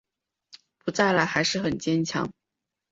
[0.79, 2.33] 不在了还是很坚强